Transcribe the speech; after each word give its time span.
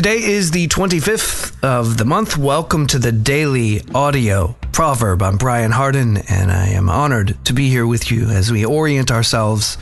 Today 0.00 0.22
is 0.22 0.50
the 0.50 0.66
25th 0.66 1.62
of 1.62 1.98
the 1.98 2.06
month. 2.06 2.38
Welcome 2.38 2.86
to 2.86 2.98
the 2.98 3.12
daily 3.12 3.82
audio 3.94 4.56
proverb. 4.72 5.20
I'm 5.20 5.36
Brian 5.36 5.72
Hardin, 5.72 6.16
and 6.30 6.50
I 6.50 6.68
am 6.68 6.88
honored 6.88 7.36
to 7.44 7.52
be 7.52 7.68
here 7.68 7.86
with 7.86 8.10
you 8.10 8.24
as 8.30 8.50
we 8.50 8.64
orient 8.64 9.10
ourselves 9.10 9.76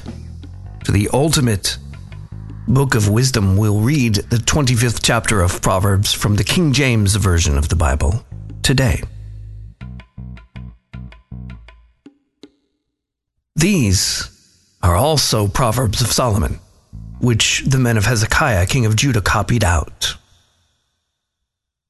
to 0.83 0.91
the 0.91 1.09
ultimate 1.13 1.79
book 2.67 2.97
of 2.97 3.09
wisdom. 3.09 3.57
We'll 3.57 3.79
read 3.79 4.17
the 4.17 4.39
25th 4.39 4.99
chapter 5.05 5.41
of 5.41 5.63
Proverbs 5.63 6.13
from 6.13 6.35
the 6.35 6.43
King 6.43 6.73
James 6.73 7.15
Version 7.15 7.57
of 7.57 7.69
the 7.69 7.77
Bible 7.77 8.27
today. 8.65 9.05
These 13.55 14.29
are 14.83 14.97
also 14.97 15.47
Proverbs 15.47 16.01
of 16.01 16.09
Solomon 16.09 16.59
which 17.21 17.63
the 17.67 17.79
men 17.79 17.97
of 17.97 18.07
Hezekiah, 18.07 18.67
king 18.67 18.87
of 18.87 18.97
Judah, 18.97 19.21
copied 19.21 19.65
out. 19.65 20.17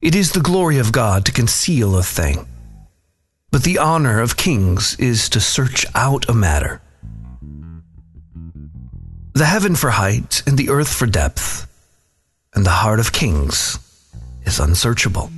It 0.01 0.15
is 0.15 0.33
the 0.33 0.41
glory 0.41 0.79
of 0.79 0.93
God 0.93 1.25
to 1.27 1.33
conceal 1.33 1.97
a 1.97 2.03
thing, 2.03 2.47
but 3.51 3.65
the 3.65 3.79
honor 3.79 4.21
of 4.21 4.37
kings 4.37 4.95
is 4.99 5.29
to 5.31 5.41
search 5.41 5.85
out 5.95 6.29
a 6.29 6.35
matter. 6.35 6.81
The 9.35 9.45
heaven 9.45 9.75
for 9.77 9.91
height 9.91 10.43
and 10.47 10.57
the 10.57 10.71
earth 10.71 10.93
for 10.93 11.07
depth, 11.07 11.67
and 12.55 12.65
the 12.65 12.71
heart 12.71 13.01
of 13.01 13.13
kings 13.13 13.79
is 14.45 14.61
unsearchable. 14.61 15.31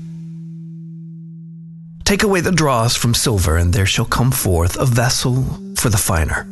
Take 2.05 2.23
away 2.23 2.41
the 2.41 2.51
dross 2.51 2.97
from 2.97 3.15
silver, 3.15 3.57
and 3.57 3.73
there 3.73 3.87
shall 3.87 4.05
come 4.05 4.31
forth 4.31 4.77
a 4.77 4.85
vessel 4.85 5.45
for 5.77 5.89
the 5.89 5.97
finer. 5.97 6.47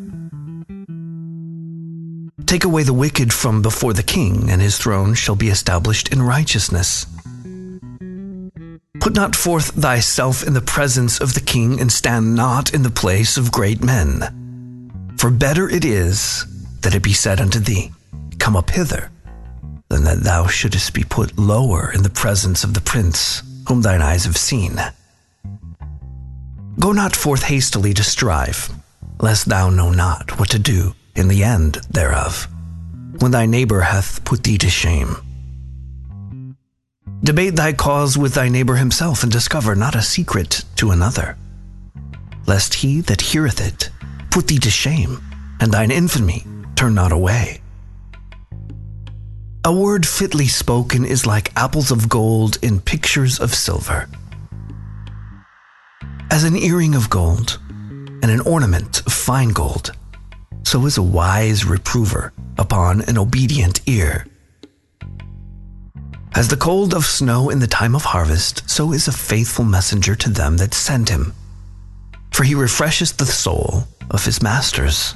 Take 2.48 2.65
away 2.65 2.83
the 2.83 2.95
wicked 2.95 3.30
from 3.30 3.61
before 3.61 3.93
the 3.93 4.02
king, 4.02 4.48
and 4.48 4.62
his 4.62 4.79
throne 4.79 5.12
shall 5.12 5.37
be 5.37 5.51
established 5.51 6.11
in 6.11 6.23
righteousness. 6.23 7.05
Put 9.01 9.15
not 9.15 9.37
forth 9.37 9.73
thyself 9.73 10.43
in 10.43 10.54
the 10.54 10.63
presence 10.63 11.21
of 11.21 11.35
the 11.35 11.43
king, 11.43 11.79
and 11.79 11.93
stand 11.93 12.35
not 12.35 12.73
in 12.73 12.85
the 12.85 12.91
place 12.91 13.37
of 13.37 13.52
great 13.52 13.85
men. 13.85 15.13
For 15.19 15.29
better 15.30 15.69
it 15.69 15.85
is 15.85 16.46
that 16.80 16.95
it 16.95 17.02
be 17.02 17.13
said 17.13 17.38
unto 17.38 17.59
thee, 17.59 17.93
Come 18.38 18.57
up 18.57 18.71
hither, 18.71 19.10
than 19.91 20.04
that 20.04 20.23
thou 20.23 20.46
shouldest 20.46 20.95
be 20.95 21.04
put 21.04 21.38
lower 21.38 21.93
in 21.93 22.02
the 22.02 22.09
presence 22.24 22.65
of 22.65 22.73
the 22.73 22.80
prince 22.80 23.43
whom 23.69 23.82
thine 23.82 24.01
eyes 24.01 24.24
have 24.24 24.38
seen. 24.38 24.80
Go 26.80 26.93
not 26.93 27.15
forth 27.15 27.43
hastily 27.43 27.93
to 27.93 28.02
strive, 28.02 28.71
lest 29.21 29.51
thou 29.51 29.69
know 29.69 29.91
not 29.91 30.38
what 30.38 30.49
to 30.49 30.59
do 30.59 30.95
in 31.19 31.29
the 31.29 31.43
end 31.43 31.74
thereof, 31.91 32.47
when 33.19 33.33
thy 33.33 33.45
neighbor 33.45 33.80
hath 33.80 34.24
put 34.24 34.45
thee 34.45 34.59
to 34.59 34.71
shame. 34.71 35.16
Debate 37.23 37.57
thy 37.57 37.73
cause 37.73 38.16
with 38.16 38.35
thy 38.35 38.49
neighbor 38.49 38.77
himself, 38.77 39.25
and 39.25 39.33
discover 39.33 39.75
not 39.75 39.97
a 39.97 40.02
secret 40.02 40.65
to 40.77 40.93
another, 40.93 41.37
lest 42.47 42.75
he 42.75 43.01
that 43.02 43.21
heareth 43.21 43.60
it 43.60 43.91
put 44.30 44.47
thee 44.47 44.59
to 44.59 44.71
shame, 44.71 45.21
and 45.60 45.73
thine 45.73 45.91
infamy 45.91 46.47
turn 46.77 46.95
not 46.95 47.10
away. 47.10 47.60
A 49.65 49.73
word 49.73 50.07
fitly 50.07 50.47
spoken 50.47 51.05
is 51.05 51.27
like 51.27 51.53
apples 51.57 51.91
of 51.91 52.09
gold 52.09 52.59
in 52.63 52.80
pictures 52.80 53.41
of 53.41 53.53
silver. 53.53 54.09
As 56.30 56.45
an 56.45 56.57
earring 56.57 56.95
of 56.95 57.10
gold 57.10 57.59
and 58.23 58.30
an 58.30 58.41
ornament 58.43 59.03
of 59.05 59.13
fine 59.13 59.49
gold 59.49 59.93
so 60.69 60.85
is 60.85 60.99
a 60.99 61.02
wise 61.02 61.65
reprover 61.65 62.30
upon 62.59 63.01
an 63.09 63.16
obedient 63.16 63.80
ear. 63.87 64.27
As 66.34 66.49
the 66.49 66.59
cold 66.59 66.93
of 66.93 67.06
snow 67.06 67.49
in 67.49 67.59
the 67.59 67.66
time 67.66 67.94
of 67.94 68.05
harvest, 68.05 68.69
so 68.69 68.93
is 68.93 69.09
a 69.09 69.12
faithful 69.12 69.65
messenger 69.65 70.15
to 70.16 70.28
them 70.28 70.59
that 70.59 70.75
send 70.75 71.09
him. 71.09 71.33
For 72.33 72.44
he 72.44 72.55
refresheth 72.55 73.16
the 73.16 73.25
soul 73.25 73.84
of 74.10 74.26
his 74.26 74.42
masters. 74.42 75.15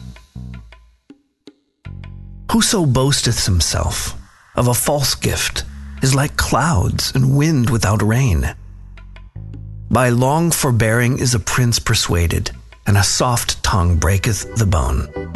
Whoso 2.51 2.87
boasteth 2.87 3.45
himself 3.45 4.15
of 4.57 4.69
a 4.69 4.75
false 4.75 5.15
gift 5.15 5.65
is 6.01 6.15
like 6.15 6.39
clouds 6.39 7.13
and 7.15 7.37
wind 7.37 7.69
without 7.69 8.01
rain. 8.03 8.55
By 9.91 10.09
long 10.09 10.51
forbearing 10.51 11.19
is 11.19 11.35
a 11.35 11.39
prince 11.39 11.79
persuaded, 11.79 12.53
and 12.87 12.97
a 12.97 13.03
soft 13.05 13.63
tongue 13.63 13.97
breaketh 13.99 14.57
the 14.57 14.67
bone. 14.67 15.33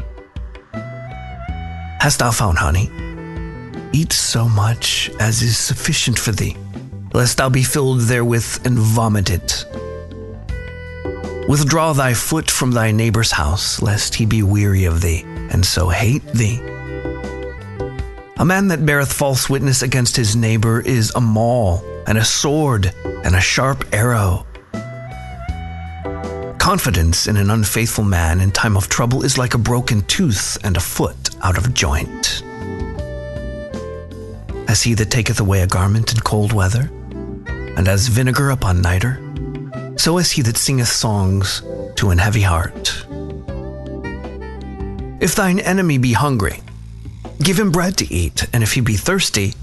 Hast 2.07 2.21
thou 2.21 2.31
found 2.31 2.59
honey? 2.59 2.89
Eat 3.93 4.13
so 4.13 4.49
much 4.49 5.11
as 5.19 5.43
is 5.43 5.59
sufficient 5.59 6.17
for 6.17 6.31
thee, 6.31 6.57
lest 7.13 7.39
thou 7.39 7.49
be 7.49 7.65
filled 7.65 8.03
therewith 8.03 8.65
and 8.65 8.79
vomit 8.79 9.29
it. 9.29 9.65
Withdraw 11.49 11.95
thy 11.95 12.15
foot 12.15 12.49
from 12.49 12.71
thy 12.71 12.93
neighbor's 12.93 13.33
house, 13.33 13.83
lest 13.83 14.15
he 14.15 14.25
be 14.25 14.45
weary 14.45 14.85
of 14.85 15.01
thee, 15.01 15.25
and 15.51 15.67
so 15.67 15.89
hate 15.89 16.25
thee. 16.29 16.61
A 18.37 18.45
man 18.45 18.69
that 18.69 18.87
beareth 18.87 19.13
false 19.13 19.51
witness 19.51 19.83
against 19.83 20.15
his 20.15 20.37
neighbor 20.37 20.81
is 20.81 21.11
a 21.17 21.21
maul, 21.21 21.83
and 22.07 22.19
a 22.19 22.25
sword, 22.25 22.95
and 23.25 23.35
a 23.35 23.41
sharp 23.41 23.85
arrow. 23.93 24.47
Confidence 26.59 27.27
in 27.27 27.37
an 27.37 27.51
unfaithful 27.51 28.05
man 28.05 28.41
in 28.41 28.53
time 28.53 28.77
of 28.77 28.89
trouble 28.89 29.25
is 29.25 29.39
like 29.39 29.55
a 29.55 29.59
broken 29.59 30.03
tooth 30.03 30.57
and 30.63 30.77
a 30.77 30.81
foot 30.81 31.26
out 31.43 31.59
of 31.59 31.75
joint. 31.75 32.43
As 34.69 34.83
he 34.83 34.95
that 34.95 35.11
taketh 35.11 35.41
away 35.41 35.63
a 35.63 35.67
garment 35.67 36.13
in 36.13 36.21
cold 36.21 36.53
weather, 36.53 36.91
and 37.77 37.89
as 37.89 38.09
vinegar 38.09 38.51
upon 38.51 38.83
nitre, 38.83 39.21
so 39.99 40.19
is 40.19 40.33
he 40.33 40.43
that 40.43 40.57
singeth 40.57 40.89
songs 40.89 41.63
to 41.97 42.11
an 42.11 42.19
heavy 42.19 42.43
heart. 42.43 43.05
If 45.21 45.35
thine 45.35 45.61
enemy 45.61 45.99
be 45.99 46.13
hungry, 46.13 46.61
give 47.43 47.59
him 47.59 47.71
bread 47.71 47.97
to 47.99 48.13
eat, 48.13 48.47
and 48.53 48.63
if 48.63 48.73
he 48.73 48.81
be 48.81 48.97
thirsty, 48.97 49.55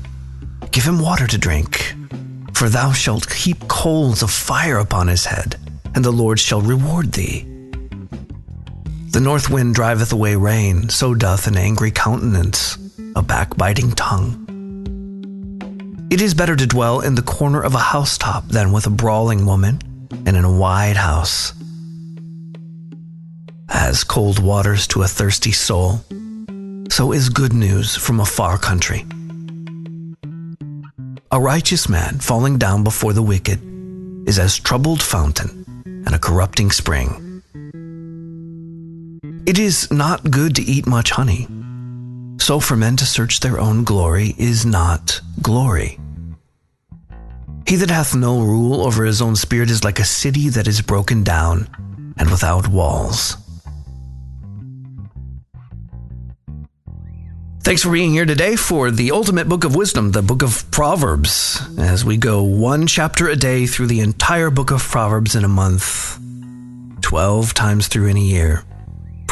give 0.72 0.84
him 0.84 1.00
water 1.00 1.28
to 1.28 1.38
drink. 1.38 1.96
For 2.54 2.70
thou 2.70 2.92
shalt 2.92 3.32
heap 3.34 3.68
coals 3.68 4.24
of 4.24 4.32
fire 4.32 4.78
upon 4.78 5.08
his 5.08 5.26
head 5.26 5.58
and 5.96 6.04
the 6.04 6.12
Lord 6.12 6.40
shall 6.40 6.62
reward 6.62 7.12
thee. 7.12 7.46
The 9.14 9.22
north 9.22 9.48
wind 9.48 9.76
driveth 9.76 10.12
away 10.12 10.36
rain, 10.36 10.90
so 10.90 11.14
doth 11.14 11.46
an 11.46 11.56
angry 11.56 11.92
countenance, 11.92 12.80
a 13.16 13.22
backbiting 13.22 13.92
tongue. 13.92 14.40
It 16.10 16.20
is 16.20 16.34
better 16.34 16.56
to 16.56 16.66
dwell 16.66 17.02
in 17.02 17.14
the 17.14 17.22
corner 17.22 17.62
of 17.62 17.76
a 17.76 17.90
housetop 17.94 18.48
than 18.48 18.72
with 18.72 18.88
a 18.88 18.90
brawling 18.90 19.46
woman 19.46 19.78
and 20.26 20.36
in 20.36 20.44
a 20.44 20.52
wide 20.52 20.98
house. 20.98 21.54
As 23.70 24.04
cold 24.04 24.40
waters 24.40 24.88
to 24.88 25.04
a 25.04 25.08
thirsty 25.08 25.52
soul, 25.52 26.04
so 26.90 27.12
is 27.12 27.30
good 27.30 27.54
news 27.54 27.96
from 27.96 28.20
a 28.20 28.26
far 28.26 28.58
country. 28.58 29.06
A 31.32 31.40
righteous 31.40 31.88
man 31.88 32.18
falling 32.18 32.58
down 32.58 32.84
before 32.84 33.14
the 33.14 33.22
wicked 33.22 33.62
is 34.28 34.40
as 34.40 34.58
troubled 34.58 35.04
fountain 35.04 35.64
and 35.86 36.16
a 36.16 36.20
corrupting 36.20 36.72
spring. 36.72 37.23
It 39.54 39.60
is 39.60 39.92
not 39.92 40.32
good 40.32 40.56
to 40.56 40.64
eat 40.64 40.88
much 40.88 41.12
honey. 41.12 41.48
So 42.40 42.60
for 42.60 42.76
men 42.76 42.96
to 42.98 43.06
search 43.06 43.40
their 43.40 43.60
own 43.60 43.84
glory 43.84 44.34
is 44.40 44.66
not 44.66 45.22
glory. 45.44 46.00
He 47.68 47.76
that 47.76 47.92
hath 47.92 48.16
no 48.16 48.42
rule 48.42 48.82
over 48.82 49.06
his 49.06 49.22
own 49.22 49.36
spirit 49.36 49.70
is 49.70 49.84
like 49.84 50.00
a 50.00 50.06
city 50.06 50.50
that 50.50 50.68
is 50.68 50.82
broken 50.82 51.24
down 51.24 51.70
and 52.18 52.32
without 52.32 52.68
walls. 52.68 53.38
Thanks 57.62 57.84
for 57.84 57.92
being 57.92 58.10
here 58.10 58.26
today 58.26 58.56
for 58.56 58.90
the 58.90 59.12
ultimate 59.12 59.48
book 59.48 59.66
of 59.66 59.76
wisdom, 59.76 60.14
the 60.14 60.24
book 60.24 60.42
of 60.42 60.66
Proverbs, 60.72 61.62
as 61.78 62.04
we 62.04 62.18
go 62.18 62.42
one 62.42 62.88
chapter 62.88 63.28
a 63.28 63.36
day 63.36 63.68
through 63.68 63.86
the 63.86 64.00
entire 64.00 64.50
book 64.50 64.72
of 64.72 64.82
Proverbs 64.82 65.36
in 65.36 65.44
a 65.46 65.48
month, 65.48 66.20
12 67.02 67.54
times 67.54 67.88
through 67.88 68.08
in 68.08 68.18
a 68.18 68.20
year, 68.20 68.64